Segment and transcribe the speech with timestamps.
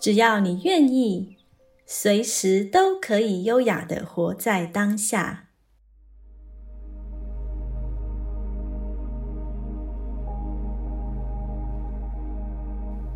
[0.00, 1.36] 只要你愿意，
[1.84, 5.46] 随时都可以优雅的活在当下。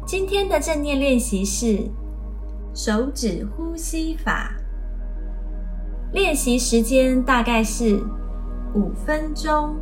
[0.04, 1.88] 今天的正念练习是
[2.74, 4.52] 手指呼吸法，
[6.12, 8.02] 练习时间大概是
[8.74, 9.76] 五分钟。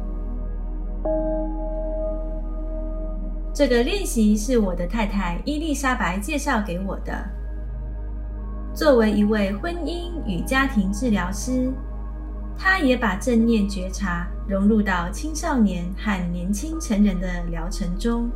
[3.53, 7.13] 这个练习是我的太太伊丽莎白介绍给我的。
[8.73, 11.73] 作为一位婚姻与家庭治疗师，
[12.57, 18.31] 她也把正念觉察融入到青少年和年轻成人的疗程中。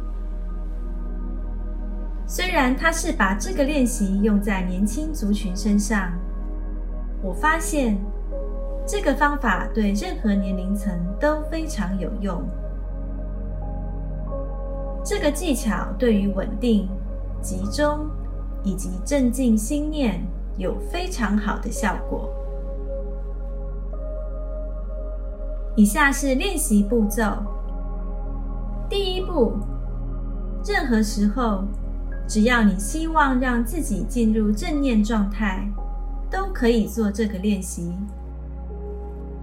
[2.26, 6.12] 虽然她是把这个练习用在年轻族群身上，
[7.22, 7.98] 我发现。
[8.86, 12.46] 这个方法对任何年龄层都非常有用。
[15.05, 16.88] 这个技巧对于稳定、
[17.42, 18.08] 集中
[18.62, 20.19] 以及镇静心念
[20.56, 22.30] 有非常好的效果。
[25.77, 27.24] 以下是练习步骤：
[28.88, 29.52] 第一步，
[30.64, 31.64] 任何时候，
[32.27, 35.68] 只要你希望让自己进入正念状态，
[36.30, 37.92] 都可以做这个练习。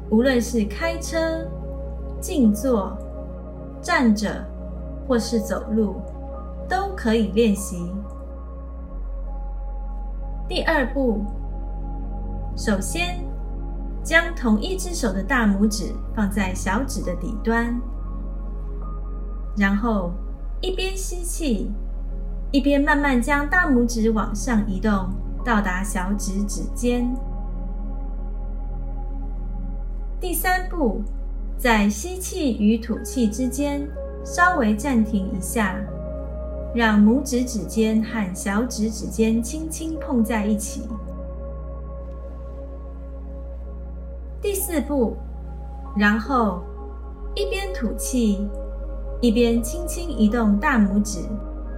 [0.10, 1.46] 无论是开车、
[2.20, 2.98] 静坐、
[3.82, 4.44] 站着，
[5.12, 5.96] 或是走路，
[6.70, 7.92] 都可以练习。
[10.48, 11.26] 第二步，
[12.56, 13.22] 首先
[14.02, 17.78] 将同一只手的大拇指放在小指的底端，
[19.58, 20.14] 然后
[20.62, 21.70] 一边吸气，
[22.50, 25.10] 一边慢慢将大拇指往上移动，
[25.44, 27.14] 到达小指指尖。
[30.22, 31.02] 第三步，
[31.58, 33.86] 在吸气与吐气之间
[34.24, 35.76] 稍微暂停一下，
[36.74, 40.88] 让拇指指尖和小指指尖轻轻碰在一起。
[44.42, 45.18] 第四步，
[45.96, 46.62] 然后
[47.36, 48.48] 一边吐气，
[49.22, 51.20] 一边轻轻移动大拇指，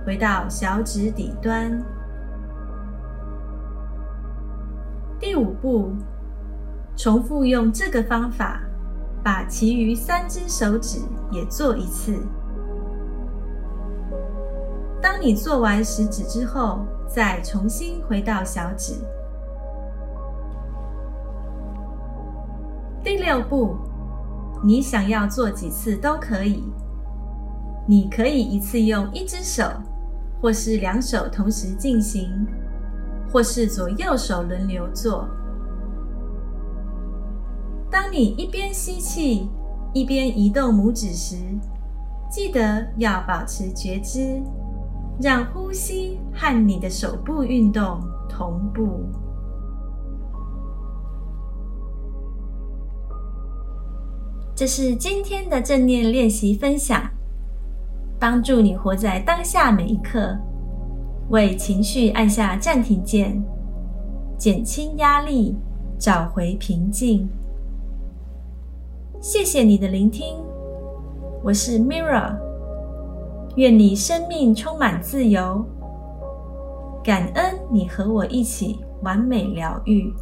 [0.06, 1.84] 回到小指底端。
[5.20, 5.92] 第五步。
[6.96, 8.62] 重复用这个方法，
[9.24, 11.00] 把其余三只手指
[11.32, 12.18] 也做一次。
[15.02, 18.96] 当你做完食指之后，再重新回到小指。
[23.04, 23.76] 第六步，
[24.64, 26.64] 你想要做几次都可以。
[27.86, 29.64] 你可以一次用一只手，
[30.42, 32.30] 或是两手同时进行，
[33.32, 35.28] 或是左右手轮流做。
[37.94, 39.48] 当你一边吸气
[39.94, 41.36] 一边移动拇指时，
[42.28, 44.42] 记得要保持觉知，
[45.22, 49.06] 让呼吸和你的手部运动同步。
[54.56, 57.00] 这是今天的正念练习分享，
[58.20, 60.36] 帮助你活在当下每一刻，
[61.30, 63.40] 为情绪按下暂停键，
[64.36, 65.56] 减轻压力，
[66.00, 67.30] 找回平静。
[69.24, 70.36] 谢谢你的聆听，
[71.42, 72.36] 我是 Mira，
[73.56, 75.66] 愿你生命充满自由，
[77.02, 80.14] 感恩你和我一起完美疗愈。